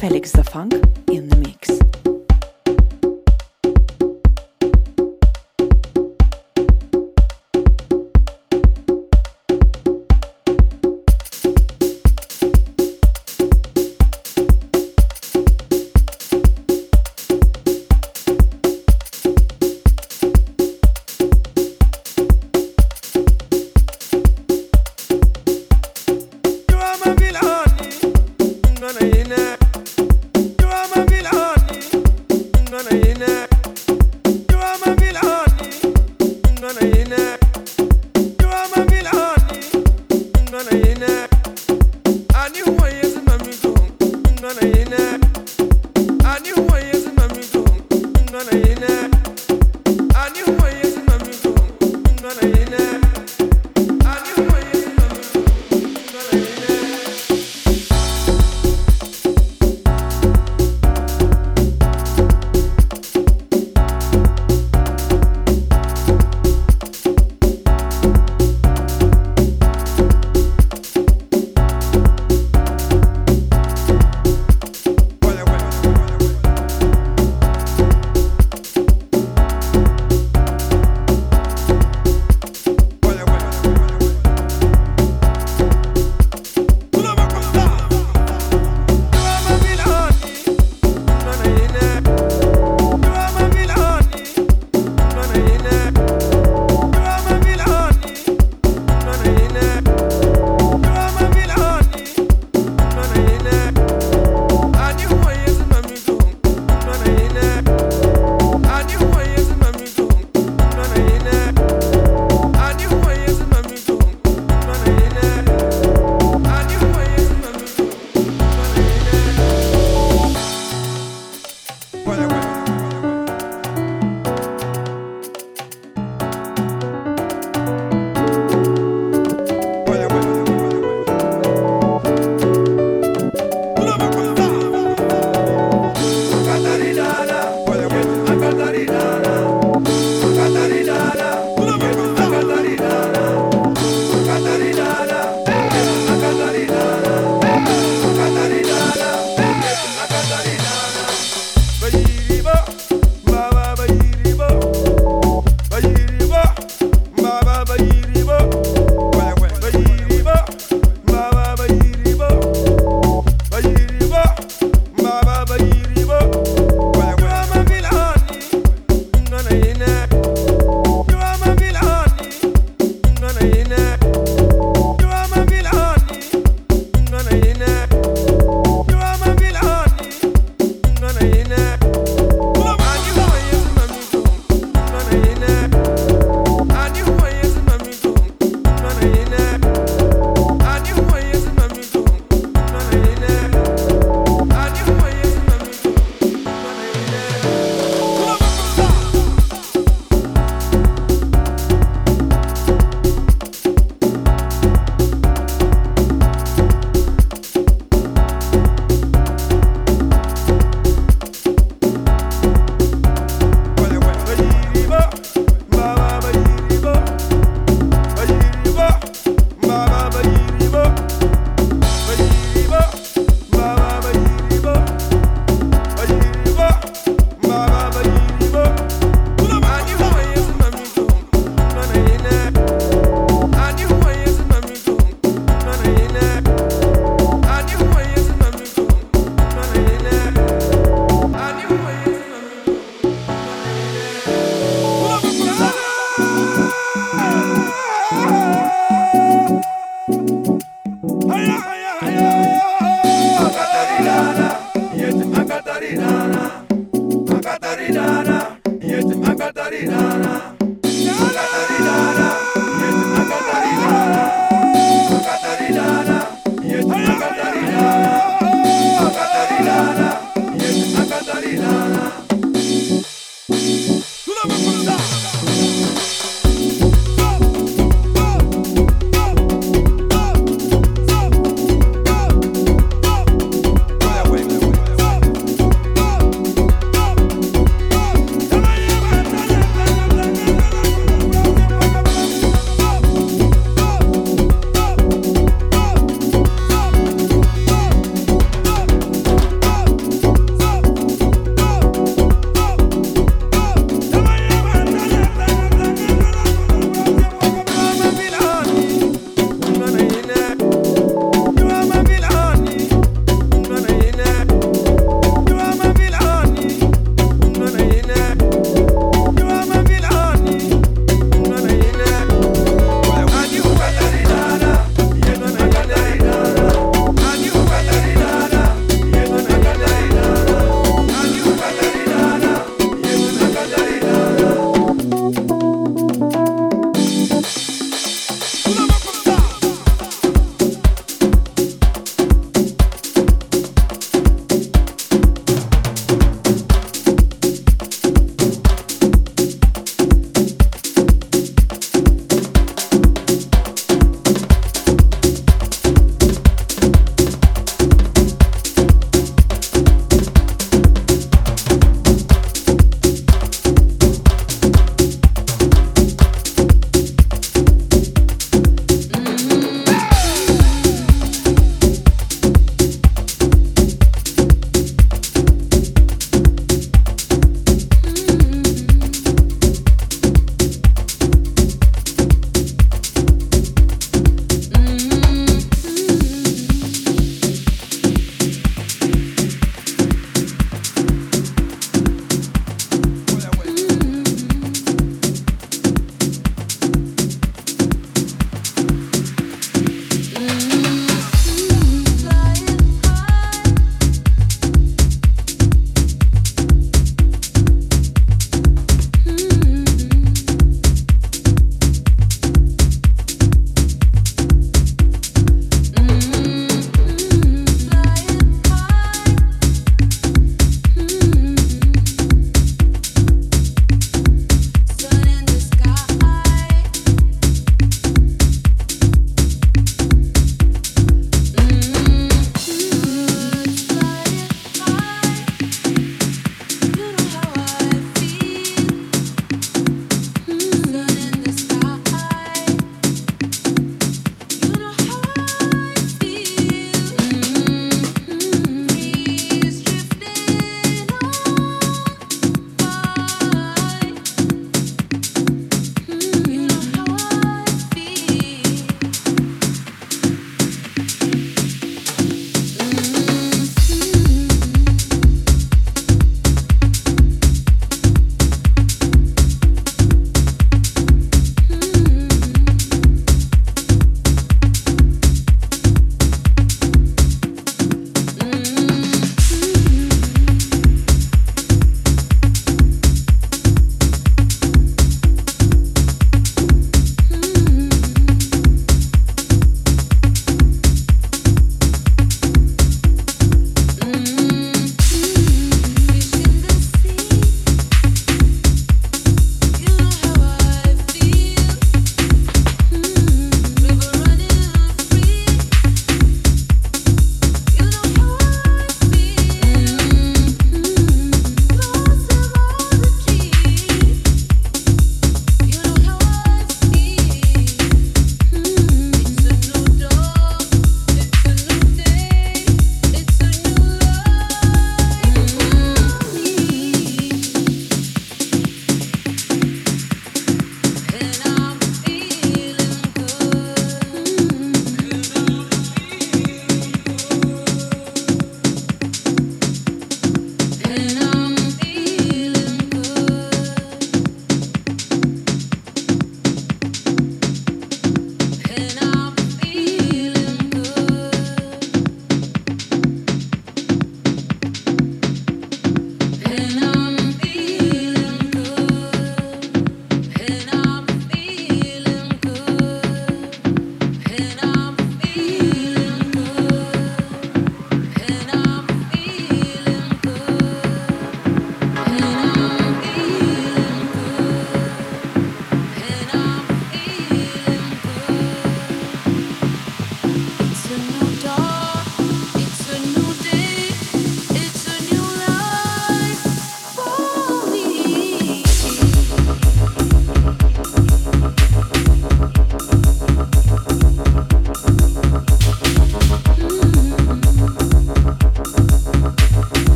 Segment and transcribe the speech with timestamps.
[0.00, 0.72] Felix the Funk
[1.08, 1.36] in the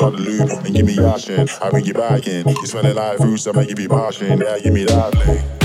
[0.00, 1.50] up the loop and give me your shit.
[1.60, 2.48] I bring you back in.
[2.48, 4.38] You smell it like so I make you be moshing.
[4.38, 5.57] Now give me that lick.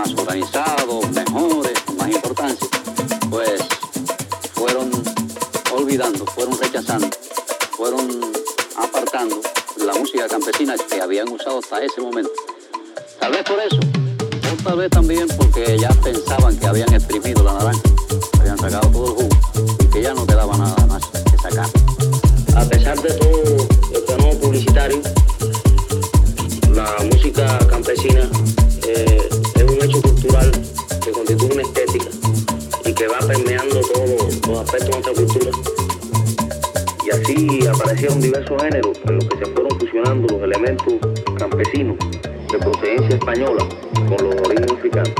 [0.00, 2.66] más organizados, mejores, con más importancia,
[3.28, 3.60] pues
[4.54, 4.90] fueron
[5.74, 7.06] olvidando, fueron rechazando,
[7.72, 8.08] fueron
[8.78, 9.42] apartando
[9.76, 12.30] la música campesina que habían usado hasta ese momento.
[13.18, 13.78] Tal vez por eso,
[14.50, 17.82] o tal vez también porque ya pensaban que habían exprimido la naranja,
[18.40, 19.28] habían sacado todo el jugo
[19.80, 21.68] y que ya no quedaba nada más que sacar.
[22.56, 25.02] A pesar de todo este el fenómeno publicitario,
[34.72, 35.50] respeto a nuestra cultura.
[37.04, 40.94] Y así aparecieron diversos géneros en los que se fueron fusionando los elementos
[41.38, 41.96] campesinos
[42.52, 45.14] de procedencia española con los orígenes africanos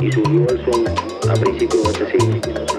[0.00, 2.73] y surgió el son a principios de este siglo.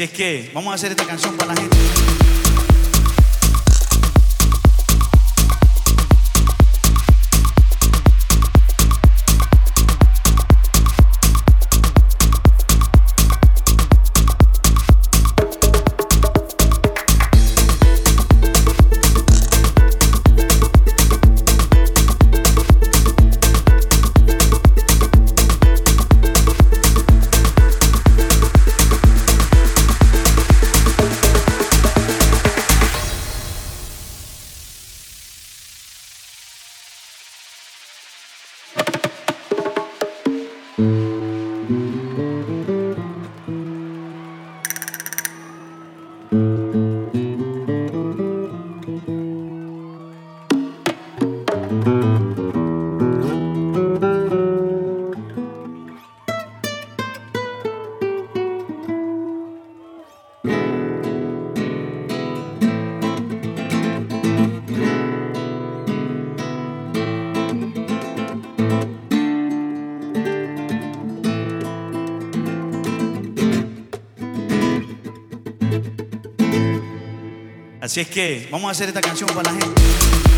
[0.00, 1.36] Así es que vamos a hacer esta canción
[77.90, 80.29] Así es que vamos a hacer esta canción para la gente.